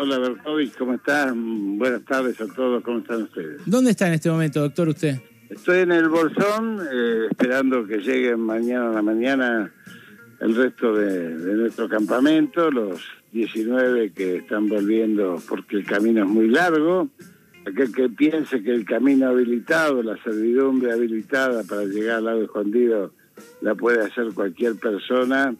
hola 0.00 0.18
Berkovich, 0.18 0.74
¿cómo 0.78 0.94
estás? 0.94 1.32
Buenas 1.36 2.02
tardes 2.06 2.40
a 2.40 2.46
todos, 2.46 2.82
¿cómo 2.82 3.00
están 3.00 3.22
ustedes? 3.24 3.60
¿Dónde 3.66 3.90
está 3.90 4.08
en 4.08 4.14
este 4.14 4.30
momento, 4.30 4.60
doctor, 4.60 4.88
usted? 4.88 5.20
Estoy 5.50 5.80
en 5.80 5.92
el 5.92 6.08
Bolsón, 6.08 6.80
eh, 6.90 7.26
esperando 7.30 7.86
que 7.86 7.98
lleguen 7.98 8.40
mañana 8.40 8.88
a 8.88 8.92
la 8.94 9.02
mañana 9.02 9.70
el 10.40 10.56
resto 10.56 10.94
de, 10.94 11.54
nuestro 11.54 11.86
campamento, 11.86 12.70
los 12.70 13.02
19 13.32 14.12
que 14.12 14.36
están 14.36 14.68
volviendo 14.68 15.36
porque 15.46 15.76
el 15.76 15.84
camino 15.84 16.24
es 16.24 16.30
muy 16.30 16.48
largo. 16.48 17.10
Aquel 17.66 17.92
que 17.92 18.08
piense 18.08 18.62
que 18.62 18.70
el 18.70 18.86
camino 18.86 19.28
habilitado, 19.28 20.02
la 20.02 20.16
servidumbre 20.22 20.92
habilitada 20.92 21.62
para 21.64 21.84
llegar 21.84 22.16
al 22.16 22.24
lado 22.24 22.42
escondido 22.42 23.12
la 23.60 23.74
puede 23.74 24.00
hacer 24.00 24.32
cualquier 24.32 24.76
persona, 24.76 25.54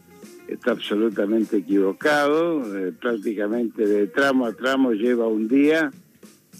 está 0.50 0.72
absolutamente 0.72 1.58
equivocado. 1.58 2.76
Eh, 2.76 2.92
prácticamente 2.92 3.86
de 3.86 4.06
tramo 4.08 4.46
a 4.46 4.52
tramo 4.52 4.92
lleva 4.92 5.26
un 5.26 5.48
día. 5.48 5.90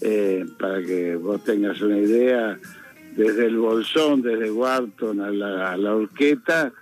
Eh, 0.01 0.45
para 0.57 0.81
que 0.81 1.15
vos 1.15 1.43
tengas 1.43 1.79
una 1.81 1.99
idea, 1.99 2.59
desde 3.15 3.45
el 3.45 3.57
Bolsón, 3.57 4.21
desde 4.21 4.49
Wharton 4.49 5.21
a 5.21 5.29
la, 5.29 5.71
a 5.71 5.77
la 5.77 5.95
Orqueta, 5.95 6.73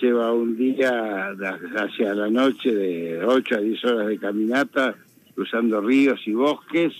lleva 0.00 0.32
un 0.32 0.56
día 0.56 1.34
hacia 1.76 2.14
la 2.14 2.30
noche 2.30 2.72
de 2.72 3.24
8 3.24 3.54
a 3.56 3.58
10 3.58 3.84
horas 3.84 4.06
de 4.06 4.18
caminata, 4.18 4.94
cruzando 5.34 5.80
ríos 5.80 6.20
y 6.26 6.32
bosques, 6.32 6.92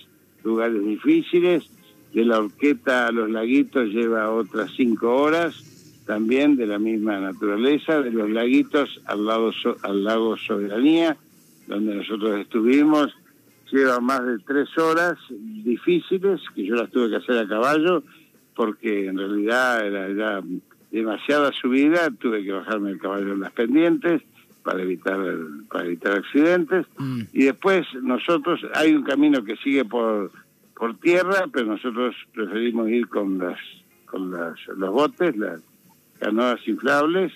lugares 0.43 0.83
difíciles. 0.83 1.69
De 2.13 2.25
la 2.25 2.39
Orqueta 2.39 3.07
a 3.07 3.11
los 3.11 3.29
laguitos 3.29 3.89
lleva 3.89 4.31
otras 4.31 4.71
5 4.75 5.15
horas, 5.15 5.68
también 6.09 6.55
de 6.55 6.65
la 6.65 6.79
misma 6.79 7.19
naturaleza. 7.19 8.01
De 8.01 8.09
los 8.09 8.31
laguitos 8.31 8.99
al, 9.05 9.27
lado, 9.27 9.51
al 9.83 10.03
lago 10.03 10.35
Soberanía, 10.37 11.15
donde 11.67 11.93
nosotros 11.93 12.39
estuvimos, 12.39 13.13
lleva 13.71 13.99
más 13.99 14.25
de 14.25 14.39
3 14.39 14.77
horas 14.79 15.19
difíciles, 15.29 16.41
que 16.55 16.65
yo 16.65 16.73
las 16.73 16.89
tuve 16.89 17.11
que 17.11 17.17
hacer 17.17 17.37
a 17.37 17.47
caballo, 17.47 18.01
porque 18.55 19.05
en 19.05 19.19
realidad 19.19 19.85
era, 19.85 20.41
demasiada 20.89 21.51
subida, 21.51 22.09
tuve 22.09 22.43
que 22.43 22.53
bajarme 22.53 22.89
el 22.89 22.99
caballo 22.99 23.33
en 23.33 23.41
las 23.41 23.51
pendientes 23.51 24.23
para 24.63 24.81
evitar 24.81 25.19
para 25.69 25.85
evitar 25.85 26.13
accidentes 26.13 26.87
mm. 26.97 27.21
y 27.31 27.43
después 27.45 27.85
nosotros 28.01 28.59
hay 28.73 28.95
un 28.95 29.03
camino 29.03 29.43
que 29.43 29.55
sigue 29.57 29.85
por 29.85 30.31
por 30.75 30.99
tierra 30.99 31.45
pero 31.53 31.67
nosotros 31.67 32.15
preferimos 32.33 32.89
ir 32.89 33.07
con 33.07 33.37
las 33.37 33.59
con 34.05 34.31
las 34.31 34.55
los 34.75 34.91
botes 34.91 35.37
las 35.37 35.61
canoas 36.19 36.59
inflables 36.67 37.31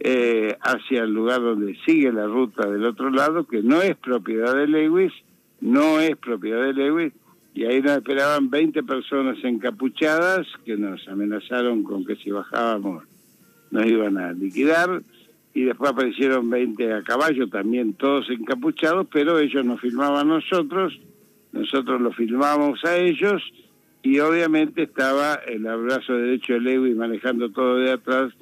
eh, 0.00 0.56
hacia 0.60 1.02
el 1.02 1.12
lugar 1.12 1.40
donde 1.40 1.76
sigue 1.86 2.12
la 2.12 2.26
ruta 2.26 2.68
del 2.68 2.84
otro 2.84 3.10
lado 3.10 3.46
que 3.46 3.62
no 3.62 3.82
es 3.82 3.96
propiedad 3.96 4.54
de 4.54 4.66
Lewis 4.66 5.12
no 5.60 6.00
es 6.00 6.16
propiedad 6.16 6.64
de 6.64 6.72
Lewis 6.72 7.12
y 7.54 7.64
ahí 7.64 7.80
nos 7.82 7.98
esperaban 7.98 8.50
20 8.50 8.82
personas 8.82 9.36
encapuchadas 9.44 10.46
que 10.64 10.76
nos 10.76 11.06
amenazaron 11.08 11.82
con 11.82 12.04
que 12.04 12.16
si 12.16 12.30
bajábamos 12.30 13.04
nos 13.70 13.86
iban 13.86 14.18
a 14.18 14.32
liquidar 14.32 15.02
y 15.54 15.64
después 15.64 15.90
aparecieron 15.90 16.48
20 16.48 16.94
a 16.94 17.02
caballo 17.02 17.48
también 17.48 17.94
todos 17.94 18.28
encapuchados 18.30 19.06
pero 19.12 19.38
ellos 19.38 19.64
nos 19.64 19.80
filmaban 19.80 20.30
a 20.30 20.34
nosotros 20.34 20.98
nosotros 21.52 22.00
los 22.00 22.16
filmamos 22.16 22.84
a 22.84 22.96
ellos 22.96 23.42
y 24.02 24.18
obviamente 24.18 24.82
estaba 24.82 25.34
el 25.34 25.66
abrazo 25.66 26.14
derecho 26.14 26.54
de 26.54 26.60
Lewis 26.60 26.96
manejando 26.96 27.50
todo 27.50 27.76
de 27.76 27.92
atrás 27.92 28.32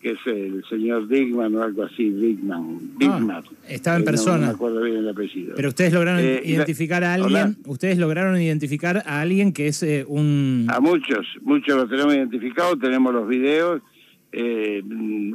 que 0.00 0.10
es 0.10 0.18
el 0.26 0.64
señor 0.68 1.08
Digman 1.08 1.54
o 1.56 1.62
algo 1.62 1.82
así, 1.82 2.08
Digman. 2.10 2.78
Ah, 2.80 2.96
Digman. 2.98 3.44
estaba 3.66 3.96
en 3.96 4.04
persona. 4.04 4.38
No, 4.38 4.46
me 4.46 4.52
acuerdo 4.52 4.82
bien 4.82 4.98
el 4.98 5.08
apellido. 5.08 5.54
Pero 5.56 5.68
ustedes 5.70 5.92
lograron 5.92 6.20
eh, 6.20 6.40
identificar 6.44 7.02
a 7.02 7.14
alguien, 7.14 7.56
ustedes 7.66 7.98
lograron 7.98 8.40
identificar 8.40 9.02
a 9.04 9.20
alguien 9.20 9.52
que 9.52 9.66
es 9.66 9.82
eh, 9.82 10.04
un... 10.06 10.66
A 10.68 10.78
muchos, 10.80 11.26
muchos 11.42 11.76
los 11.76 11.90
tenemos 11.90 12.14
identificados, 12.14 12.78
tenemos 12.78 13.12
los 13.12 13.26
videos. 13.26 13.82
Eh, 14.30 14.82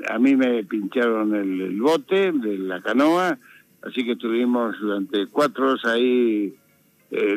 a 0.10 0.20
mí 0.20 0.36
me 0.36 0.64
pincharon 0.64 1.36
el, 1.36 1.82
bote 1.82 2.32
de 2.32 2.58
la 2.60 2.82
canoa, 2.82 3.38
así 3.82 4.06
que 4.06 4.14
estuvimos 4.14 4.80
durante 4.80 5.28
cuatro 5.28 5.72
horas 5.72 5.84
ahí 5.86 6.54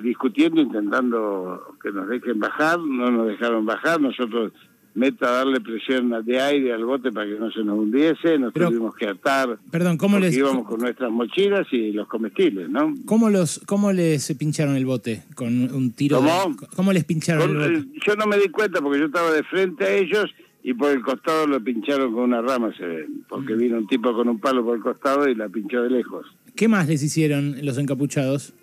discutiendo, 0.02 0.60
intentando 0.60 1.76
que 1.82 1.90
nos 1.90 2.08
dejen 2.08 2.38
bajar, 2.38 2.78
no 2.78 3.10
nos 3.10 3.28
dejaron 3.28 3.66
bajar, 3.66 4.00
nosotros 4.00 4.52
meta 4.96 5.28
a 5.28 5.32
darle 5.32 5.60
presión 5.60 6.12
de 6.24 6.40
aire 6.40 6.72
al 6.72 6.84
bote 6.84 7.12
para 7.12 7.26
que 7.26 7.38
no 7.38 7.50
se 7.50 7.62
nos 7.62 7.78
hundiese, 7.78 8.38
nos 8.38 8.52
tuvimos 8.54 8.94
que 8.96 9.06
atar. 9.06 9.58
Perdón, 9.70 9.98
¿cómo 9.98 10.18
les 10.18 10.34
íbamos 10.34 10.66
con 10.66 10.80
nuestras 10.80 11.12
mochilas 11.12 11.66
y 11.70 11.92
los 11.92 12.08
comestibles, 12.08 12.70
¿no? 12.70 12.94
¿Cómo 13.04 13.28
los 13.28 13.60
cómo 13.66 13.92
les 13.92 14.34
pincharon 14.34 14.74
el 14.74 14.86
bote 14.86 15.24
con 15.34 15.70
un 15.72 15.92
tiro? 15.92 16.16
¿Cómo? 16.16 16.56
¿Cómo 16.74 16.92
les 16.92 17.04
pincharon 17.04 17.50
el 17.50 17.56
bote? 17.56 17.74
Eh, 17.74 18.00
yo 18.06 18.16
no 18.16 18.26
me 18.26 18.38
di 18.38 18.48
cuenta 18.48 18.80
porque 18.80 18.98
yo 18.98 19.06
estaba 19.06 19.30
de 19.30 19.44
frente 19.44 19.84
a 19.84 19.94
ellos 19.94 20.34
y 20.62 20.72
por 20.72 20.90
el 20.90 21.02
costado 21.02 21.46
lo 21.46 21.62
pincharon 21.62 22.14
con 22.14 22.24
una 22.24 22.40
rama, 22.40 22.74
se 22.76 22.86
ve, 22.86 23.06
porque 23.28 23.54
mm. 23.54 23.58
vino 23.58 23.76
un 23.76 23.86
tipo 23.86 24.14
con 24.14 24.28
un 24.28 24.40
palo 24.40 24.64
por 24.64 24.76
el 24.76 24.82
costado 24.82 25.28
y 25.28 25.34
la 25.34 25.50
pinchó 25.50 25.82
de 25.82 25.90
lejos. 25.90 26.26
¿Qué 26.54 26.68
más 26.68 26.88
les 26.88 27.02
hicieron 27.02 27.56
los 27.62 27.76
encapuchados? 27.76 28.54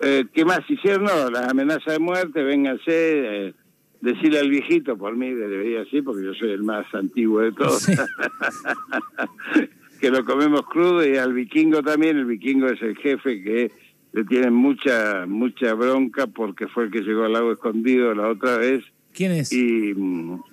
Eh, 0.00 0.26
¿Qué 0.32 0.44
más 0.44 0.60
hicieron? 0.68 1.04
No, 1.04 1.30
las 1.30 1.48
amenazas 1.48 1.94
de 1.94 1.98
muerte, 1.98 2.42
vénganse, 2.42 3.48
eh, 3.48 3.54
decirle 4.00 4.38
al 4.38 4.48
viejito, 4.48 4.96
por 4.96 5.16
mí 5.16 5.32
debería 5.32 5.82
así, 5.82 6.00
porque 6.00 6.24
yo 6.24 6.34
soy 6.34 6.52
el 6.52 6.62
más 6.62 6.86
antiguo 6.94 7.40
de 7.40 7.52
todos, 7.52 7.86
que 10.00 10.10
lo 10.10 10.24
comemos 10.24 10.62
crudo 10.62 11.06
y 11.06 11.16
al 11.16 11.34
vikingo 11.34 11.82
también, 11.82 12.16
el 12.16 12.24
vikingo 12.24 12.68
es 12.68 12.80
el 12.80 12.96
jefe 12.96 13.42
que 13.42 13.70
le 14.12 14.24
tiene 14.24 14.50
mucha 14.50 15.24
mucha 15.26 15.74
bronca 15.74 16.26
porque 16.26 16.66
fue 16.66 16.84
el 16.84 16.90
que 16.90 17.02
llegó 17.02 17.24
al 17.24 17.32
lago 17.32 17.52
escondido 17.52 18.14
la 18.14 18.28
otra 18.28 18.56
vez. 18.56 18.84
¿Quién 19.12 19.32
es? 19.32 19.52
Y, 19.52 19.94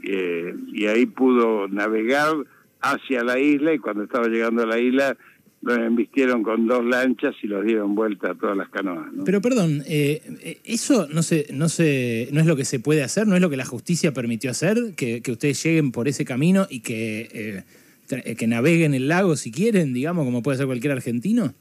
eh, 0.03 0.55
y 0.73 0.85
ahí 0.85 1.05
pudo 1.05 1.67
navegar 1.67 2.35
hacia 2.81 3.23
la 3.23 3.39
isla 3.39 3.73
y 3.73 3.79
cuando 3.79 4.03
estaba 4.03 4.27
llegando 4.27 4.63
a 4.63 4.67
la 4.67 4.79
isla 4.79 5.17
los 5.61 5.77
embistieron 5.77 6.43
con 6.43 6.67
dos 6.67 6.85
lanchas 6.85 7.35
y 7.41 7.47
los 7.47 7.65
dieron 7.65 7.95
vuelta 7.95 8.31
a 8.31 8.35
todas 8.35 8.55
las 8.55 8.69
canoas. 8.69 9.07
Pero 9.25 9.41
perdón, 9.41 9.83
eh, 9.87 10.21
eh, 10.41 10.59
eso 10.63 11.07
no 11.11 11.23
se, 11.23 11.47
no 11.51 11.67
se, 11.67 12.29
no 12.31 12.39
es 12.39 12.45
lo 12.45 12.55
que 12.55 12.65
se 12.65 12.79
puede 12.79 13.03
hacer, 13.03 13.27
no 13.27 13.35
es 13.35 13.41
lo 13.41 13.49
que 13.49 13.57
la 13.57 13.65
justicia 13.65 14.13
permitió 14.13 14.51
hacer, 14.51 14.77
que, 14.95 15.21
ustedes 15.27 15.61
lleguen 15.63 15.91
por 15.91 16.07
ese 16.07 16.25
camino 16.25 16.67
y 16.69 16.81
que, 16.81 17.63
eh, 18.09 18.35
que 18.35 18.47
naveguen 18.47 18.93
el 18.93 19.07
lago 19.07 19.35
si 19.35 19.51
quieren, 19.51 19.93
digamos, 19.93 20.25
como 20.25 20.43
puede 20.43 20.55
hacer 20.55 20.67
cualquier 20.67 20.93
argentino. 20.93 21.53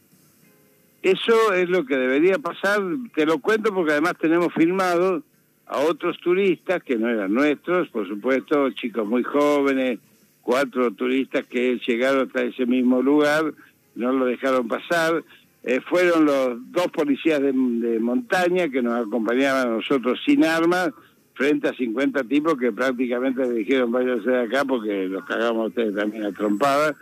Eso 1.03 1.53
es 1.53 1.69
lo 1.69 1.87
que 1.87 1.97
debería 1.97 2.39
pasar, 2.39 2.81
te 3.15 3.27
lo 3.27 3.39
cuento 3.39 3.73
porque 3.73 3.93
además 3.93 4.15
tenemos 4.21 4.53
filmado 4.53 5.23
a 5.67 5.79
otros 5.79 6.19
turistas 6.19 6.83
que 6.83 6.97
no 6.97 7.09
eran 7.09 7.33
nuestros, 7.33 7.89
por 7.89 8.07
supuesto, 8.07 8.71
chicos 8.71 9.07
muy 9.07 9.23
jóvenes, 9.23 9.99
cuatro 10.43 10.93
turistas 10.93 11.45
que 11.47 11.81
llegaron 11.87 12.27
hasta 12.27 12.43
ese 12.43 12.67
mismo 12.67 13.03
lugar 13.03 13.53
no 13.97 14.13
lo 14.13 14.27
dejaron 14.27 14.69
pasar. 14.69 15.25
Eh, 15.65 15.81
fueron 15.81 16.25
los 16.25 16.73
dos 16.73 16.87
policías 16.89 17.41
de, 17.43 17.53
montaña 17.53 18.69
que 18.69 18.83
nos 18.83 19.07
acompañaban 19.07 19.67
a 19.67 19.71
nosotros 19.71 20.21
sin 20.25 20.45
armas, 20.45 20.91
frente 21.35 21.69
a 21.69 21.75
50 21.75 22.25
tipos 22.25 22.57
que 22.57 22.73
prácticamente 22.73 23.43
le 23.43 23.55
dijeron 23.55 23.91
váyanse 23.91 24.31
de 24.31 24.43
acá 24.43 24.65
porque 24.65 25.09
los 25.09 25.25
cagamos 25.25 25.69
ustedes 25.69 25.95
también 25.95 26.25
a 26.25 26.33
trompadas. 26.33 26.95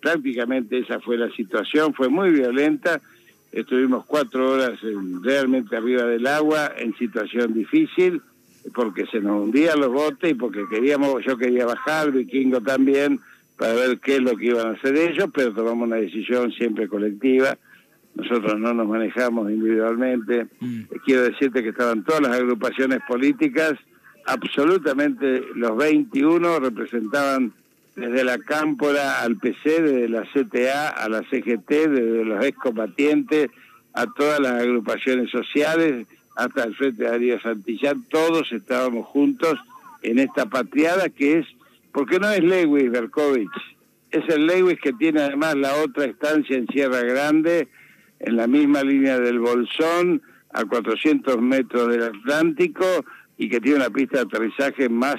Prácticamente 0.00 0.78
esa 0.78 0.98
fue 1.00 1.18
la 1.18 1.30
situación, 1.30 1.92
fue 1.92 2.08
muy 2.08 2.30
violenta. 2.30 3.00
Estuvimos 3.52 4.04
cuatro 4.06 4.52
horas 4.52 4.78
realmente 5.22 5.76
arriba 5.76 6.04
del 6.04 6.26
agua 6.26 6.72
en 6.76 6.96
situación 6.96 7.54
difícil 7.54 8.22
porque 8.74 9.06
se 9.06 9.20
nos 9.20 9.42
hundían 9.42 9.80
los 9.80 9.92
botes 9.92 10.30
y 10.30 10.34
porque 10.34 10.64
queríamos, 10.68 11.24
yo 11.24 11.36
quería 11.36 11.66
bajar, 11.66 12.12
Vikingo 12.12 12.60
también, 12.60 13.20
para 13.56 13.74
ver 13.74 13.98
qué 14.00 14.16
es 14.16 14.22
lo 14.22 14.36
que 14.36 14.46
iban 14.46 14.68
a 14.68 14.70
hacer 14.72 14.96
ellos, 14.96 15.28
pero 15.32 15.52
tomamos 15.52 15.88
una 15.88 15.96
decisión 15.96 16.52
siempre 16.52 16.88
colectiva. 16.88 17.56
Nosotros 18.14 18.58
no 18.58 18.72
nos 18.72 18.86
manejamos 18.86 19.50
individualmente. 19.50 20.46
Mm. 20.60 20.82
Quiero 21.04 21.22
decirte 21.22 21.62
que 21.62 21.70
estaban 21.70 22.04
todas 22.04 22.22
las 22.22 22.32
agrupaciones 22.32 23.00
políticas, 23.06 23.74
absolutamente 24.26 25.42
los 25.54 25.76
21 25.76 26.60
representaban 26.60 27.52
desde 27.94 28.24
la 28.24 28.38
Cámpora 28.38 29.22
al 29.22 29.36
PC, 29.36 29.82
desde 29.82 30.08
la 30.08 30.22
CTA 30.22 30.88
a 30.88 31.08
la 31.08 31.20
CGT, 31.22 31.68
desde 31.68 32.24
los 32.24 32.44
excombatientes 32.44 33.48
a 33.94 34.06
todas 34.06 34.40
las 34.40 34.52
agrupaciones 34.52 35.30
sociales, 35.30 36.06
hasta 36.36 36.64
el 36.64 36.74
Frente 36.76 37.04
de 37.04 37.10
Darío 37.10 37.40
Santillán, 37.40 38.04
todos 38.10 38.52
estábamos 38.52 39.06
juntos 39.06 39.58
en 40.02 40.18
esta 40.18 40.44
patriada 40.46 41.08
que 41.08 41.38
es 41.38 41.46
porque 41.96 42.20
no 42.20 42.28
es 42.30 42.44
Lewis 42.44 42.90
Berkovich, 42.90 43.48
es 44.10 44.22
el 44.28 44.46
Lewis 44.46 44.78
que 44.82 44.92
tiene 44.92 45.22
además 45.22 45.54
la 45.54 45.76
otra 45.76 46.04
estancia 46.04 46.54
en 46.54 46.66
Sierra 46.66 47.00
Grande, 47.00 47.68
en 48.20 48.36
la 48.36 48.46
misma 48.46 48.82
línea 48.82 49.18
del 49.18 49.40
Bolsón, 49.40 50.20
a 50.52 50.66
400 50.66 51.40
metros 51.40 51.88
del 51.88 52.02
Atlántico, 52.02 52.84
y 53.38 53.48
que 53.48 53.62
tiene 53.62 53.78
una 53.78 53.88
pista 53.88 54.18
de 54.18 54.24
aterrizaje 54.24 54.90
más 54.90 55.16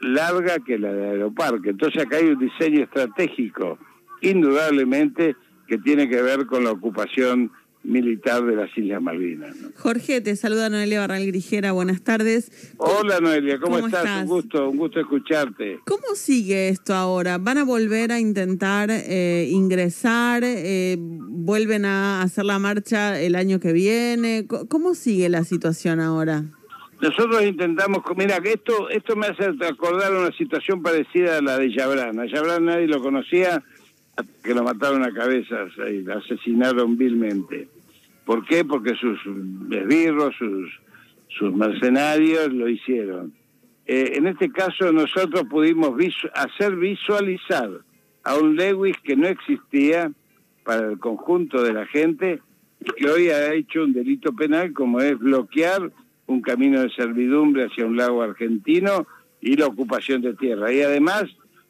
larga 0.00 0.56
que 0.60 0.78
la 0.78 0.94
de 0.94 1.10
Aeroparque. 1.10 1.68
Entonces 1.68 2.02
acá 2.02 2.16
hay 2.16 2.28
un 2.28 2.38
diseño 2.38 2.84
estratégico, 2.84 3.78
indudablemente, 4.22 5.36
que 5.66 5.76
tiene 5.76 6.08
que 6.08 6.22
ver 6.22 6.46
con 6.46 6.64
la 6.64 6.70
ocupación 6.70 7.52
militar 7.84 8.44
de 8.44 8.56
las 8.56 8.76
Islas 8.76 9.00
Malvinas. 9.00 9.54
Jorge, 9.76 10.20
te 10.20 10.34
saluda 10.36 10.70
Noelia 10.70 11.00
Barral 11.00 11.26
Grijera, 11.26 11.72
buenas 11.72 12.02
tardes. 12.02 12.74
Hola 12.78 13.20
Noelia, 13.20 13.58
¿cómo, 13.58 13.78
estás? 13.78 14.22
Un 14.22 14.28
gusto, 14.28 14.70
un 14.70 14.76
gusto 14.76 15.00
escucharte. 15.00 15.80
¿Cómo 15.86 16.14
sigue 16.14 16.68
esto 16.68 16.94
ahora? 16.94 17.38
¿Van 17.38 17.58
a 17.58 17.64
volver 17.64 18.10
a 18.10 18.18
intentar 18.18 18.90
eh, 18.90 19.48
ingresar? 19.50 20.42
Eh, 20.44 20.96
¿Vuelven 20.98 21.84
a 21.84 22.22
hacer 22.22 22.44
la 22.44 22.58
marcha 22.58 23.20
el 23.20 23.34
año 23.34 23.60
que 23.60 23.72
viene? 23.72 24.46
¿Cómo 24.46 24.94
sigue 24.94 25.28
la 25.28 25.44
situación 25.44 26.00
ahora? 26.00 26.44
Nosotros 27.00 27.42
intentamos, 27.42 28.02
mira, 28.16 28.40
que 28.40 28.52
esto, 28.52 28.88
esto 28.88 29.14
me 29.14 29.26
hace 29.26 29.44
acordar 29.66 30.14
una 30.14 30.32
situación 30.32 30.82
parecida 30.82 31.38
a 31.38 31.42
la 31.42 31.58
de 31.58 31.70
Yabrán. 31.70 32.18
A 32.18 32.26
Yabrán 32.26 32.64
nadie 32.64 32.86
lo 32.86 33.02
conocía 33.02 33.62
que 34.42 34.54
lo 34.54 34.62
mataron 34.62 35.02
a 35.02 35.12
cabezas 35.12 35.72
y 35.90 36.02
lo 36.02 36.18
asesinaron 36.18 36.96
vilmente. 36.96 37.68
¿Por 38.24 38.46
qué? 38.46 38.64
Porque 38.64 38.94
sus 38.94 39.18
esbirros, 39.70 40.34
sus, 41.28 41.52
mercenarios 41.54 42.52
lo 42.52 42.68
hicieron. 42.68 43.32
Eh, 43.86 44.12
en 44.14 44.26
este 44.26 44.50
caso 44.50 44.92
nosotros 44.92 45.44
pudimos 45.50 45.92
hacer 46.34 46.76
visualizar 46.76 47.70
a 48.22 48.36
un 48.36 48.56
Lewis 48.56 48.96
que 49.02 49.14
no 49.14 49.26
existía 49.26 50.10
para 50.64 50.88
el 50.90 50.98
conjunto 50.98 51.62
de 51.62 51.74
la 51.74 51.86
gente 51.86 52.40
que 52.96 53.08
hoy 53.08 53.28
ha 53.28 53.52
hecho 53.52 53.84
un 53.84 53.92
delito 53.92 54.34
penal 54.34 54.72
como 54.72 55.00
es 55.00 55.18
bloquear 55.18 55.90
un 56.26 56.40
camino 56.40 56.80
de 56.80 56.90
servidumbre 56.90 57.64
hacia 57.64 57.86
un 57.86 57.96
lago 57.96 58.22
argentino 58.22 59.06
y 59.40 59.56
la 59.56 59.66
ocupación 59.66 60.22
de 60.22 60.34
tierra. 60.34 60.72
Y 60.72 60.80
además 60.80 61.24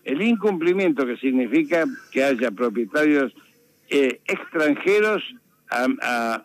el 0.04 0.22
incumplimiento 0.22 1.06
que 1.06 1.16
significa 1.16 1.84
que 2.12 2.22
haya 2.22 2.50
propietarios 2.50 3.34
eh, 3.88 4.20
extranjeros 4.26 5.22
a, 5.70 6.42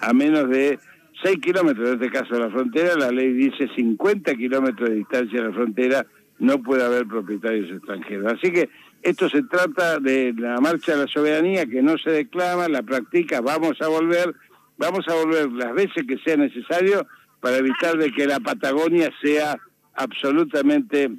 a, 0.00 0.12
menos 0.12 0.48
de 0.48 0.78
6 1.22 1.38
kilómetros, 1.40 1.88
en 1.88 1.94
este 1.94 2.10
caso 2.10 2.34
de 2.34 2.40
la 2.40 2.50
frontera, 2.50 2.96
la 2.96 3.10
ley 3.10 3.32
dice 3.32 3.68
50 3.74 4.34
kilómetros 4.34 4.88
de 4.88 4.96
distancia 4.96 5.40
de 5.40 5.48
la 5.48 5.54
frontera, 5.54 6.06
no 6.38 6.62
puede 6.62 6.84
haber 6.84 7.06
propietarios 7.06 7.70
extranjeros. 7.70 8.32
Así 8.32 8.50
que 8.50 8.68
esto 9.02 9.28
se 9.28 9.42
trata 9.42 9.98
de 9.98 10.34
la 10.36 10.60
marcha 10.60 10.92
de 10.92 11.04
la 11.04 11.08
soberanía 11.08 11.66
que 11.66 11.82
no 11.82 11.98
se 11.98 12.10
declama, 12.10 12.68
la 12.68 12.82
practica, 12.82 13.40
vamos 13.40 13.80
a 13.80 13.88
volver, 13.88 14.34
vamos 14.78 15.06
a 15.08 15.14
volver 15.14 15.50
las 15.52 15.74
veces 15.74 16.04
que 16.06 16.18
sea 16.18 16.36
necesario 16.36 17.06
para 17.40 17.58
evitar 17.58 17.96
de 17.96 18.12
que 18.12 18.26
la 18.26 18.40
Patagonia 18.40 19.10
sea 19.20 19.58
absolutamente 19.94 21.10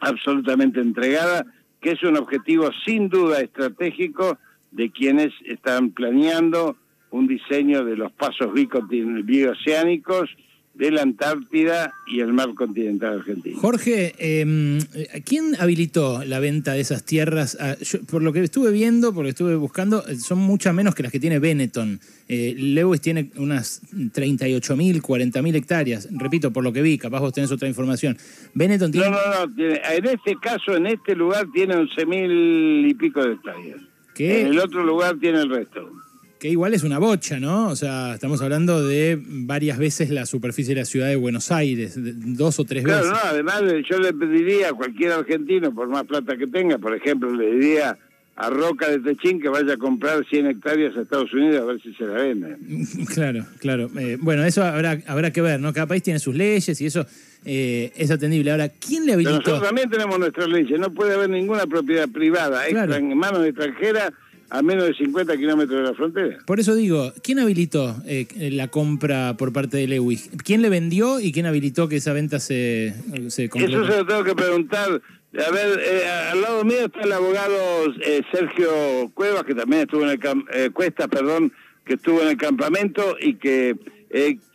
absolutamente 0.00 0.80
entregada, 0.80 1.46
que 1.80 1.92
es 1.92 2.02
un 2.02 2.16
objetivo 2.16 2.70
sin 2.84 3.08
duda 3.08 3.40
estratégico 3.40 4.38
de 4.76 4.90
quienes 4.90 5.32
están 5.46 5.90
planeando 5.90 6.76
un 7.10 7.26
diseño 7.26 7.84
de 7.84 7.96
los 7.96 8.12
pasos 8.12 8.52
bioceánicos 8.52 10.28
de 10.74 10.90
la 10.90 11.00
Antártida 11.00 11.94
y 12.06 12.20
el 12.20 12.34
mar 12.34 12.52
continental 12.54 13.20
argentino. 13.20 13.58
Jorge, 13.58 14.14
eh, 14.18 14.78
¿quién 15.24 15.56
habilitó 15.58 16.22
la 16.26 16.38
venta 16.38 16.74
de 16.74 16.80
esas 16.80 17.02
tierras? 17.04 17.56
Ah, 17.58 17.76
por 18.10 18.22
lo 18.22 18.34
que 18.34 18.42
estuve 18.42 18.70
viendo, 18.70 19.14
por 19.14 19.22
lo 19.22 19.28
que 19.28 19.30
estuve 19.30 19.56
buscando, 19.56 20.06
eh, 20.06 20.16
son 20.16 20.38
muchas 20.40 20.74
menos 20.74 20.94
que 20.94 21.02
las 21.02 21.10
que 21.10 21.18
tiene 21.18 21.38
Benetton. 21.38 21.98
Eh, 22.28 22.54
Lewis 22.58 23.00
tiene 23.00 23.30
unas 23.36 23.80
38.000, 23.94 25.00
40.000 25.00 25.54
hectáreas. 25.54 26.08
Repito, 26.12 26.52
por 26.52 26.62
lo 26.62 26.74
que 26.74 26.82
vi, 26.82 26.98
capaz 26.98 27.20
vos 27.20 27.32
tenés 27.32 27.50
otra 27.50 27.68
información. 27.68 28.18
Benetton 28.52 28.92
tiene... 28.92 29.08
No, 29.08 29.16
no, 29.16 29.46
no. 29.46 29.64
en 29.64 30.04
este 30.04 30.36
caso, 30.36 30.76
en 30.76 30.88
este 30.88 31.16
lugar, 31.16 31.46
tiene 31.54 31.74
11.000 31.74 32.90
y 32.90 32.94
pico 32.94 33.24
de 33.24 33.32
hectáreas. 33.32 33.80
En 34.18 34.48
el 34.48 34.58
otro 34.58 34.84
lugar 34.84 35.18
tiene 35.18 35.40
el 35.40 35.50
resto 35.50 35.90
que 36.38 36.50
igual 36.50 36.74
es 36.74 36.82
una 36.82 36.98
bocha, 36.98 37.40
¿no? 37.40 37.68
O 37.68 37.76
sea, 37.76 38.14
estamos 38.14 38.42
hablando 38.42 38.86
de 38.86 39.18
varias 39.20 39.78
veces 39.78 40.10
la 40.10 40.26
superficie 40.26 40.74
de 40.74 40.80
la 40.82 40.84
ciudad 40.84 41.08
de 41.08 41.16
Buenos 41.16 41.50
Aires, 41.50 41.94
dos 41.96 42.60
o 42.60 42.64
tres 42.64 42.84
veces. 42.84 43.02
Claro, 43.02 43.16
no, 43.16 43.30
además 43.30 43.62
yo 43.88 43.98
le 43.98 44.12
pediría 44.12 44.68
a 44.68 44.72
cualquier 44.72 45.12
argentino, 45.12 45.74
por 45.74 45.88
más 45.88 46.04
plata 46.04 46.36
que 46.36 46.46
tenga, 46.46 46.78
por 46.78 46.94
ejemplo, 46.94 47.34
le 47.34 47.52
diría 47.52 47.98
a 48.36 48.50
Roca 48.50 48.90
de 48.90 48.98
Techín 48.98 49.40
que 49.40 49.48
vaya 49.48 49.74
a 49.74 49.76
comprar 49.78 50.26
100 50.26 50.46
hectáreas 50.46 50.94
a 50.96 51.02
Estados 51.02 51.32
Unidos 51.32 51.62
a 51.62 51.64
ver 51.64 51.80
si 51.80 51.94
se 51.94 52.04
la 52.04 52.14
vende. 52.14 52.56
Claro, 53.14 53.46
claro. 53.58 53.90
Eh, 53.98 54.18
bueno, 54.20 54.44
eso 54.44 54.62
habrá, 54.62 54.98
habrá 55.06 55.32
que 55.32 55.40
ver, 55.40 55.58
¿no? 55.58 55.72
Cada 55.72 55.86
país 55.86 56.02
tiene 56.02 56.18
sus 56.18 56.34
leyes 56.34 56.78
y 56.80 56.86
eso 56.86 57.06
eh, 57.48 57.92
es 57.94 58.10
atendible. 58.10 58.50
Ahora, 58.50 58.68
¿quién 58.68 59.06
le 59.06 59.12
habilitó? 59.12 59.36
nosotros 59.36 59.62
también 59.62 59.88
tenemos 59.88 60.18
nuestras 60.18 60.48
leyes, 60.48 60.80
no 60.80 60.92
puede 60.92 61.14
haber 61.14 61.30
ninguna 61.30 61.66
propiedad 61.66 62.08
privada 62.08 62.66
en 62.66 63.16
manos 63.16 63.46
extranjeras 63.46 64.12
a 64.50 64.62
menos 64.62 64.86
de 64.86 64.94
50 64.94 65.36
kilómetros 65.36 65.80
de 65.80 65.88
la 65.88 65.94
frontera. 65.94 66.38
Por 66.44 66.58
eso 66.58 66.74
digo, 66.74 67.12
¿quién 67.22 67.38
habilitó 67.38 67.96
eh, 68.04 68.26
la 68.52 68.68
compra 68.68 69.36
por 69.36 69.52
parte 69.52 69.76
de 69.76 69.86
Lewis? 69.86 70.30
¿Quién 70.44 70.60
le 70.60 70.70
vendió 70.70 71.20
y 71.20 71.32
quién 71.32 71.46
habilitó 71.46 71.88
que 71.88 71.96
esa 71.96 72.12
venta 72.12 72.40
se, 72.40 72.94
se 73.28 73.44
Eso 73.44 73.86
se 73.86 73.96
lo 73.96 74.06
tengo 74.06 74.24
que 74.24 74.34
preguntar. 74.34 75.00
A 75.34 75.50
ver, 75.50 75.80
eh, 75.84 76.08
al 76.32 76.40
lado 76.40 76.64
mío 76.64 76.86
está 76.86 77.02
el 77.02 77.12
abogado 77.12 77.54
eh, 78.02 78.22
Sergio 78.32 79.10
Cuevas, 79.14 79.44
que 79.44 79.54
también 79.54 79.82
estuvo 79.82 80.02
en 80.02 80.18
el 80.20 80.72
Cuesta, 80.72 81.06
perdón, 81.06 81.52
que 81.84 81.94
estuvo 81.94 82.22
en 82.22 82.28
el 82.28 82.36
campamento 82.36 83.16
y 83.20 83.34
que 83.34 83.76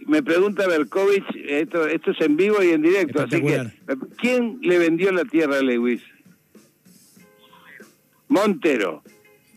me 0.07 0.23
pregunta 0.23 0.67
Berkovich, 0.67 1.25
esto, 1.47 1.87
esto 1.87 2.11
es 2.11 2.21
en 2.21 2.37
vivo 2.37 2.63
y 2.63 2.69
en 2.69 2.81
directo, 2.81 3.23
así 3.23 3.41
que 3.41 3.67
¿quién 4.17 4.59
le 4.61 4.79
vendió 4.79 5.11
la 5.11 5.25
tierra 5.25 5.57
a 5.57 5.61
Lewis? 5.61 6.01
Montero. 8.27 9.03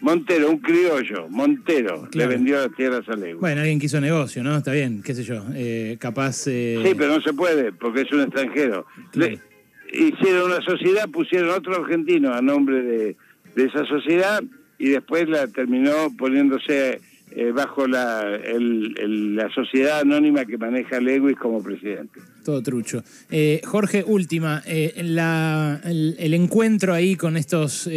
Montero, 0.01 0.51
un 0.51 0.59
criollo, 0.59 1.29
Montero, 1.31 2.09
le 2.13 2.27
vendió 2.27 2.59
las 2.59 2.77
tierras 2.77 3.09
a 3.09 3.17
Lewis. 3.17 3.41
Bueno, 3.41 3.63
alguien 3.63 3.79
quiso 3.81 4.01
negocio, 4.01 4.43
¿no? 4.43 4.57
Está 4.57 4.73
bien, 4.73 5.03
qué 5.03 5.15
sé 5.15 5.23
yo, 5.23 5.43
eh, 5.55 5.97
capaz... 5.99 6.47
Eh, 6.47 6.79
sí, 6.85 6.93
pero 6.95 7.15
no 7.15 7.23
se 7.23 7.33
puede, 7.33 7.73
porque 7.73 8.03
es 8.03 8.13
un 8.13 8.21
extranjero. 8.21 8.87
hicieron 9.91 10.51
una 10.51 10.61
sociedad, 10.61 11.09
pusieron 11.09 11.51
otro 11.51 11.83
argentino 11.83 12.35
a 12.35 12.43
nombre 12.43 12.83
de, 12.83 13.17
de 13.55 13.65
esa 13.65 13.87
sociedad 13.87 14.43
y 14.79 14.91
después 14.91 15.29
la 15.29 15.47
terminó 15.47 16.15
poniéndose 16.19 17.01
eh, 17.37 17.51
bajo 17.51 17.89
la, 17.89 18.39
la 18.39 19.51
sociedad 19.53 20.01
anónima 20.03 20.45
que 20.45 20.57
maneja 20.57 21.01
Lewis 21.01 21.37
como 21.37 21.61
presidente. 21.65 22.21
Todo 22.45 22.63
trucho. 22.63 23.03
Eh, 23.29 23.61
Jorge, 23.65 24.05
última, 24.07 24.63
eh, 24.67 24.93
la, 25.03 25.81
el, 25.85 26.33
encuentro 26.33 26.95
ahí 26.95 27.17
con 27.17 27.37
estos, 27.37 27.91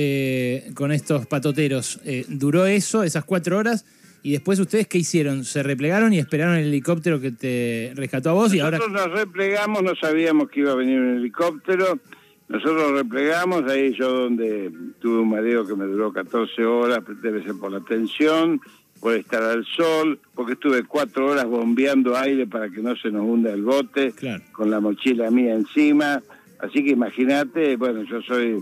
con 0.74 0.92
estos 0.92 1.28
patoteros, 1.28 2.00
¿duró 2.30 2.66
eso, 2.66 3.04
esas 3.04 3.26
cuatro 3.26 3.60
horas? 3.60 3.86
Y 4.24 4.32
después 4.32 4.60
ustedes 4.60 4.88
qué 4.88 4.98
hicieron? 4.98 5.44
¿Se 5.44 5.62
replegaron 5.62 6.14
y 6.14 6.18
esperaron 6.18 6.56
el 6.56 6.66
helicóptero 6.66 7.22
que 7.22 7.32
te 7.32 7.94
rescató 7.96 8.32
a 8.32 8.34
vos? 8.34 8.56
y 8.56 8.60
ahora... 8.60 8.80
nos 8.80 9.12
replegamos, 9.12 9.84
no 9.84 9.96
sabíamos 9.96 10.50
que 10.50 10.62
iba 10.62 10.72
a 10.72 10.76
venir 10.76 11.00
un 11.00 11.18
helicóptero. 11.18 12.00
Nosotros 12.48 12.92
replegamos, 12.94 13.70
ahí 13.70 13.94
yo 13.94 14.10
donde 14.12 14.72
tuve 15.00 15.20
un 15.20 15.30
mareo 15.30 15.68
que 15.68 15.76
me 15.76 15.86
duró 15.86 16.12
14 16.12 16.66
horas, 16.66 17.04
debe 17.22 17.44
ser 17.44 17.54
por 17.60 17.72
la 17.72 17.82
tensión 17.82 18.60
por 19.00 19.14
estar 19.14 19.44
al 19.44 19.66
sol, 19.66 20.20
porque 20.34 20.54
estuve 20.54 20.84
cuatro 20.84 21.28
horas 21.28 21.46
bombeando 21.46 22.18
aire 22.18 22.48
para 22.48 22.70
que 22.70 22.82
no 22.82 22.96
se 22.96 23.12
nos 23.12 23.24
hunda 23.24 23.52
el 23.52 23.64
bote, 23.64 24.14
con 24.52 24.72
la 24.72 24.80
mochila 24.80 25.30
mía 25.32 25.54
encima. 25.54 26.22
Así 26.60 26.84
que 26.84 26.92
imagínate, 26.92 27.76
bueno, 27.76 28.04
yo 28.04 28.22
soy, 28.22 28.58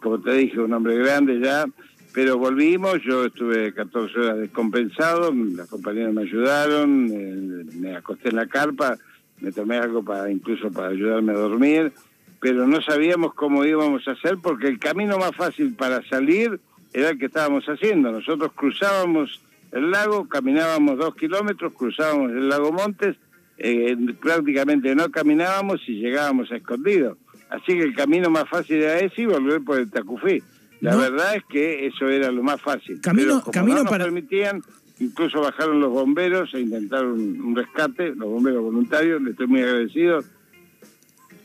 como 0.00 0.20
te 0.20 0.32
dije, 0.32 0.60
un 0.60 0.72
hombre 0.72 0.96
grande 0.96 1.40
ya, 1.40 1.64
pero 2.12 2.36
volvimos, 2.38 2.98
yo 3.04 3.26
estuve 3.26 3.72
14 3.72 4.18
horas 4.18 4.38
descompensado, 4.38 5.32
las 5.32 5.68
compañeras 5.68 6.12
me 6.12 6.22
ayudaron, 6.22 7.08
eh, 7.12 7.64
me 7.74 7.96
acosté 7.96 8.30
en 8.30 8.36
la 8.36 8.46
carpa, 8.46 8.96
me 9.40 9.52
tomé 9.52 9.76
algo 9.76 10.02
para 10.02 10.30
incluso 10.30 10.72
para 10.72 10.88
ayudarme 10.88 11.32
a 11.32 11.36
dormir, 11.36 11.92
pero 12.40 12.66
no 12.66 12.80
sabíamos 12.82 13.34
cómo 13.34 13.64
íbamos 13.64 14.06
a 14.08 14.12
hacer 14.12 14.38
porque 14.42 14.66
el 14.66 14.78
camino 14.78 15.18
más 15.18 15.34
fácil 15.36 15.74
para 15.74 16.02
salir 16.08 16.58
era 16.92 17.10
el 17.10 17.18
que 17.18 17.26
estábamos 17.26 17.64
haciendo. 17.66 18.10
Nosotros 18.10 18.52
cruzábamos 18.54 19.40
el 19.72 19.90
lago, 19.90 20.28
caminábamos 20.28 20.98
dos 20.98 21.14
kilómetros, 21.14 21.72
cruzábamos 21.74 22.30
el 22.32 22.48
lago 22.48 22.72
Montes, 22.72 23.16
eh, 23.58 23.96
prácticamente 24.20 24.94
no 24.94 25.10
caminábamos 25.10 25.80
y 25.88 26.00
llegábamos 26.00 26.50
a 26.52 26.56
escondido. 26.56 27.18
Así 27.50 27.66
que 27.66 27.82
el 27.82 27.94
camino 27.94 28.30
más 28.30 28.48
fácil 28.48 28.76
era 28.76 28.98
ese 28.98 29.22
y 29.22 29.26
volver 29.26 29.62
por 29.62 29.78
el 29.78 29.90
Tacufí. 29.90 30.42
La 30.80 30.94
verdad 30.94 31.34
es 31.34 31.42
que 31.48 31.86
eso 31.86 32.08
era 32.08 32.30
lo 32.30 32.42
más 32.42 32.60
fácil. 32.60 33.00
Camino, 33.00 33.42
camino 33.42 33.82
no 33.82 33.90
para... 33.90 34.04
permitían, 34.04 34.62
incluso 35.00 35.40
bajaron 35.40 35.80
los 35.80 35.90
bomberos 35.90 36.54
e 36.54 36.60
intentaron 36.60 37.20
un, 37.40 37.56
rescate, 37.56 38.14
los 38.14 38.28
bomberos 38.28 38.62
voluntarios, 38.62 39.20
le 39.22 39.30
estoy 39.32 39.48
muy 39.48 39.60
agradecido 39.60 40.22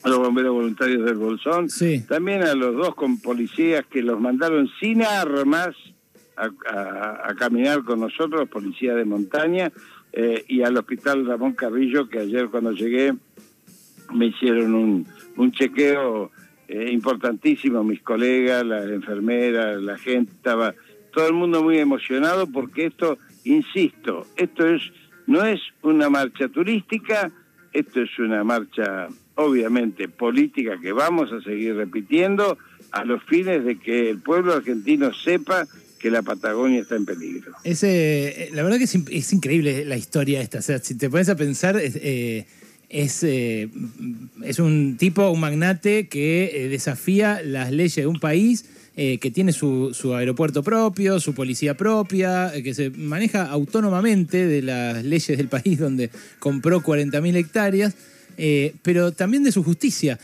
a 0.04 0.10
los 0.10 0.20
bomberos 0.20 0.54
voluntarios 0.54 1.06
del 1.06 1.16
Bolsón, 1.16 1.68
también 2.08 2.44
a 2.44 2.54
los 2.54 2.76
dos 2.76 2.94
con 2.94 3.20
policías 3.22 3.86
que 3.88 4.04
los 4.04 4.20
mandaron 4.20 4.70
sin 4.80 5.02
armas 5.02 5.76
a, 6.36 7.34
caminar 7.36 7.84
con 7.84 8.00
nosotros, 8.00 8.50
policía 8.50 8.96
de 8.96 9.06
montaña, 9.06 9.72
eh, 10.12 10.44
y 10.48 10.62
al 10.62 10.78
hospital 10.78 11.26
Ramón 11.26 11.54
Carrillo, 11.54 12.08
que 12.08 12.20
ayer 12.20 12.50
cuando 12.50 12.72
llegué 12.72 13.14
me 14.14 14.28
hicieron 14.28 14.76
un, 15.38 15.52
chequeo 15.52 16.32
eh, 16.68 16.92
importantísimo, 16.92 17.84
mis 17.84 18.02
colegas, 18.02 18.66
las 18.66 18.86
enfermeras, 18.86 19.82
la 19.82 19.98
gente, 19.98 20.32
estaba 20.32 20.74
todo 21.12 21.28
el 21.28 21.34
mundo 21.34 21.64
muy 21.64 21.78
emocionado 21.78 22.48
porque 22.48 22.86
esto 22.88 23.18
insisto, 23.44 24.28
esto 24.36 24.68
es 24.68 24.82
no 25.26 25.44
es 25.46 25.62
una 25.82 26.10
marcha 26.10 26.50
turística, 26.50 27.32
esto 27.72 28.02
es 28.02 28.20
una 28.20 28.44
marcha 28.44 29.08
obviamente 29.36 30.08
política 30.08 30.80
que 30.80 30.92
vamos 30.92 31.32
a 31.32 31.42
seguir 31.42 31.76
repitiendo 31.76 32.58
a 32.92 33.04
los 33.06 33.24
fines 33.24 33.64
de 33.64 33.80
que 33.80 34.10
el 34.10 34.20
pueblo 34.20 34.54
argentino 34.54 35.14
sepa 35.14 35.66
que 36.04 36.12
la 36.12 36.22
Patagonia 36.22 36.82
está 36.82 36.98
en 36.98 37.06
peligro. 37.06 37.54
Ese, 37.64 38.50
la 38.52 38.62
verdad 38.62 38.78
que 38.78 38.84
es, 38.84 39.34
increíble 39.34 39.86
la 39.86 39.96
historia 39.96 40.42
esta. 40.42 40.60
O 40.60 40.62
sea, 40.62 40.78
si 40.80 40.96
te 40.96 41.10
pones 41.10 41.30
a 41.30 41.38
pensar, 41.38 41.80
eh, 41.82 42.46
es, 42.90 43.24
eh, 43.24 43.70
es 44.44 44.60
un 44.60 44.98
tipo, 44.98 45.30
un 45.30 45.40
magnate 45.40 46.10
que 46.10 46.52
eh, 46.54 46.68
desafía 46.68 47.42
las 47.42 47.72
leyes 47.72 47.96
de 47.96 48.08
un 48.08 48.20
país. 48.20 48.66
que 48.96 49.32
tiene 49.34 49.54
su, 49.54 49.92
su, 49.92 50.14
aeropuerto 50.14 50.62
propio, 50.62 51.20
su 51.20 51.34
policía 51.34 51.76
propia, 51.76 52.52
que 52.64 52.76
se 52.76 52.92
maneja 52.92 53.46
autónomamente 53.50 54.46
de 54.46 54.62
las 54.62 55.04
leyes 55.04 55.36
del 55.36 55.48
país 55.48 55.80
donde 55.80 56.12
compró 56.38 56.82
40.000 56.82 57.36
hectáreas, 57.38 57.96
pero 58.84 59.12
también 59.12 59.44
de 59.44 59.52
su 59.52 59.64
justicia. 59.64 60.20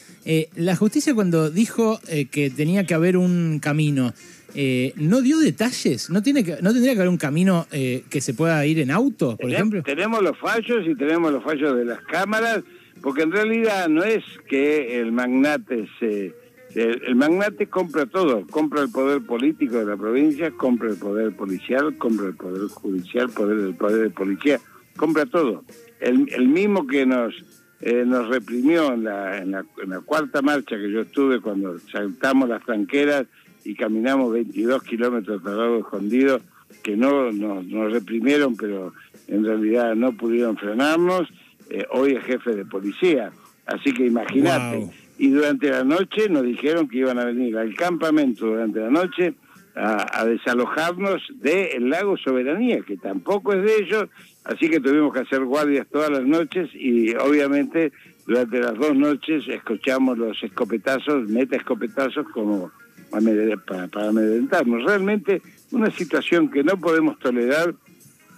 la 0.55 0.75
justicia 0.75 1.15
cuando 1.15 1.50
dijo 1.50 2.00
que 2.29 2.51
tenía 2.55 2.86
que 2.86 2.93
haber 2.93 3.17
un 3.17 3.57
camino 3.59 4.13
eh, 4.56 4.94
¿no 4.96 5.22
dio 5.22 5.39
detalles? 5.39 6.10
¿No, 6.10 6.22
tiene 6.22 6.44
que, 6.44 6.58
¿No 6.62 6.72
tendría 6.74 6.94
que 6.94 7.00
haber 7.00 7.10
un 7.10 7.18
camino 7.18 7.68
eh, 7.72 8.03
que 8.10 8.22
se 8.22 8.34
pueda 8.34 8.65
ir 8.65 8.79
en 8.79 8.91
auto, 8.91 9.38
por 9.38 9.51
ejemplo? 9.51 9.84
Tenemos 9.84 10.22
los 10.22 10.38
fallos 10.38 10.86
y 10.88 10.96
tenemos 10.96 11.32
los 11.32 11.44
fallos 11.44 11.75
de 11.77 11.86
las 11.86 12.01
cámaras, 12.01 12.63
porque 13.01 13.24
en 13.24 13.32
realidad 13.32 13.88
no 13.89 14.03
es 14.03 14.24
que 14.48 15.00
el 15.00 15.12
magnate 15.12 15.88
se... 16.00 16.34
El, 16.75 17.15
magnate 17.15 17.65
compra 17.65 18.06
todo, 18.06 18.46
compra 18.46 18.84
el 18.84 18.91
poder 18.91 19.24
político 19.24 19.77
de 19.77 19.86
la 19.86 19.98
provincia, 19.98 20.51
compra 20.51 20.89
el 20.89 20.98
poder 20.98 21.36
policial, 21.36 21.98
compra 21.98 22.27
el 22.27 22.36
poder 22.36 22.68
judicial, 22.68 23.29
poder 23.29 23.58
el 23.58 23.74
poder 23.74 24.03
de 24.03 24.10
policía, 24.12 24.60
compra 24.96 25.25
todo. 25.25 25.63
El, 26.00 26.32
el 26.32 26.48
mismo 26.48 26.86
que 26.86 27.08
nos 27.08 27.34
eh, 27.82 28.03
nos 28.06 28.27
reprimió 28.27 28.94
en 28.94 29.06
la, 29.06 29.38
en 29.38 29.51
la, 29.51 29.65
en, 29.82 29.89
la, 29.89 30.01
cuarta 30.01 30.41
marcha 30.41 30.75
que 30.75 30.91
yo 30.91 31.01
estuve 31.01 31.39
cuando 31.39 31.79
saltamos 31.79 32.50
las 32.50 32.63
tranqueras 32.65 33.25
y 33.63 33.75
caminamos 33.75 34.32
22 34.34 34.84
kilómetros 34.84 35.44
de 35.44 35.51
lado 35.51 35.80
escondido, 35.80 36.42
que 36.84 36.96
no 36.96 37.32
nos, 37.32 37.92
reprimieron, 37.92 38.56
pero 38.56 38.94
en 39.28 39.44
realidad 39.44 39.96
no 39.96 40.16
pudieron 40.16 40.58
frenarnos. 40.58 41.28
Eh, 41.70 41.86
hoy 41.92 42.13
es 42.13 42.24
jefe 42.24 42.56
de 42.56 42.66
policía. 42.66 43.32
Así 43.66 43.94
que 43.94 44.06
imagínate. 44.06 44.89
Y 45.18 45.30
durante 45.30 45.70
la 45.70 45.84
noche 45.84 46.30
nos 46.30 46.44
dijeron 46.44 46.88
que 46.88 47.00
iban 47.00 47.20
a 47.20 47.25
venir 47.25 47.58
al 47.58 47.75
campamento 47.75 48.46
durante 48.46 48.80
la 48.80 48.89
noche 48.89 49.36
a, 49.75 50.25
desalojarnos 50.25 51.22
del 51.36 51.89
lago 51.89 52.18
Soberanía, 52.18 52.82
que 52.82 52.98
tampoco 52.98 53.54
es 53.54 53.63
de 53.63 53.84
ellos, 53.84 54.06
así 54.44 54.70
que 54.70 54.80
tuvimos 54.80 55.13
que 55.13 55.22
hacer 55.22 55.44
guardias 55.46 55.88
todas 55.92 56.10
las 56.10 56.25
noches 56.25 56.70
y 56.74 57.13
obviamente 57.16 57.92
durante 58.25 58.60
las 58.60 58.75
dos 58.75 58.96
noches 58.96 59.48
escuchamos 59.48 60.18
los 60.18 60.42
escopetazos, 60.44 61.30
meta 61.30 61.56
escopetazos 61.56 62.28
como 62.30 62.72
para, 63.10 64.08
amedrentarnos. 64.10 64.84
Realmente 64.84 65.42
una 65.72 65.92
situación 65.92 66.50
que 66.50 66.63
no 66.63 66.78
podemos 66.78 67.18
tolerar 67.20 67.74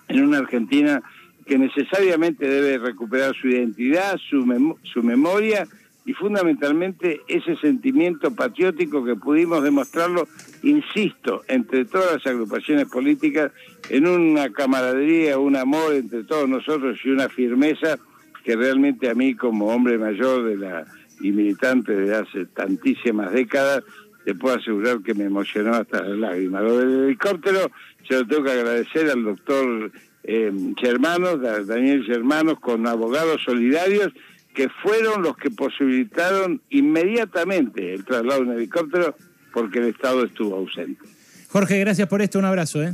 en 0.08 0.24
una 0.24 0.40
Argentina 0.40 1.02
que 1.46 1.58
necesariamente 1.58 2.48
debe 2.48 2.78
recuperar 2.78 3.36
su 3.36 3.48
identidad, 3.48 4.18
su, 4.18 4.78
su 4.84 5.04
memoria 5.04 5.68
y 6.06 6.14
fundamentalmente 6.14 7.22
ese 7.28 7.56
sentimiento 7.58 8.34
patriótico 8.34 9.04
que 9.04 9.16
pudimos 9.16 9.64
demostrarlo, 9.64 10.28
insisto, 10.64 11.44
entre 11.48 11.86
todas 11.86 12.14
las 12.14 12.26
agrupaciones 12.26 12.86
políticas, 12.86 13.52
en 13.90 14.08
una 14.08 14.52
camaradería, 14.52 15.38
un 15.38 15.56
amor 15.56 15.94
entre 15.94 16.24
todos 16.24 16.50
nosotros 16.50 17.00
y 17.04 17.10
una 17.10 17.30
firmeza 17.30 17.98
que 18.44 18.56
realmente 18.56 19.10
a 19.10 19.14
mí 19.14 19.36
como 19.36 19.68
hombre 19.68 19.98
mayor 19.98 20.46
de 20.46 20.58
la 20.58 20.86
y 21.22 21.32
militante 21.32 21.94
de 21.96 22.16
hace 22.16 22.46
tantísimas 22.48 23.32
décadas 23.32 23.84
te 24.26 24.36
puedo 24.36 24.56
asegurar 24.56 25.02
que 25.02 25.14
me 25.14 25.26
emocionó 25.26 25.74
hasta 25.76 26.04
las 26.04 26.18
lágrimas. 26.18 26.64
Lo 26.64 26.78
del 26.78 27.06
helicóptero 27.06 27.72
se 28.08 28.16
lo 28.16 28.28
tengo 28.28 28.44
que 28.44 28.52
agradecer 28.52 29.10
al 29.10 29.24
doctor 29.24 29.92
eh, 30.24 30.52
Germanos, 30.78 31.42
Daniel 31.68 32.04
Germanos, 32.06 32.60
con 32.60 32.88
abogados 32.88 33.42
solidarios, 33.44 34.10
que 34.54 34.70
fueron 34.70 35.24
los 35.24 35.38
que 35.38 35.50
posibilitaron 35.50 36.62
inmediatamente 36.70 37.94
el 37.94 38.04
traslado 38.04 38.44
en 38.44 38.52
helicóptero 38.52 39.16
porque 39.54 39.80
el 39.80 39.86
Estado 39.86 40.26
estuvo 40.26 40.56
ausente. 40.56 41.02
Jorge, 41.50 41.80
gracias 41.80 42.08
por 42.08 42.22
esto, 42.22 42.40
un 42.40 42.46
abrazo. 42.46 42.82
¿eh? 42.84 42.94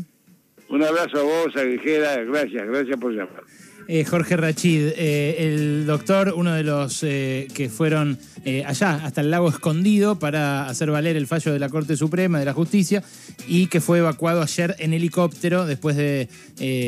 Un 0.70 0.84
abrazo 0.84 1.20
a 1.20 1.24
vos, 1.24 1.56
a 1.56 1.64
gracias, 1.64 2.68
gracias 2.68 3.00
por 3.00 3.12
llamar. 3.12 3.44
Eh, 3.90 4.04
Jorge 4.04 4.36
Rachid, 4.36 4.90
eh, 4.98 5.36
el 5.40 5.86
doctor, 5.86 6.34
uno 6.36 6.54
de 6.54 6.64
los 6.64 7.04
eh, 7.04 7.48
que 7.54 7.70
fueron 7.70 8.18
allá 8.66 9.02
hasta 9.04 9.20
el 9.20 9.30
lago 9.30 9.50
escondido 9.50 10.20
para 10.20 10.70
hacer 10.70 10.90
valer 10.90 11.18
el 11.18 11.28
fallo 11.28 11.52
de 11.52 11.60
la 11.60 11.68
Corte 11.68 11.98
Suprema 11.98 12.40
de 12.40 12.46
la 12.46 12.54
Justicia 12.54 13.04
y 13.46 13.68
que 13.68 13.82
fue 13.82 14.00
evacuado 14.00 14.42
ayer 14.42 14.74
en 14.80 14.94
helicóptero 14.94 15.66
después 15.66 15.98
de 15.98 16.30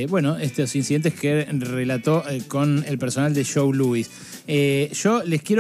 bueno 0.08 0.38
estos 0.38 0.74
incidentes 0.78 1.16
que 1.16 1.44
relató 1.52 2.24
con 2.48 2.86
el 2.88 2.98
personal 2.98 3.34
de 3.34 3.44
Joe 3.44 3.76
Louis. 3.76 4.10
yo 4.94 5.22
les 5.26 5.42
quiero 5.42 5.58